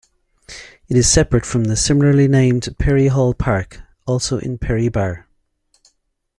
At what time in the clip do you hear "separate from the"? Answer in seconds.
1.07-1.75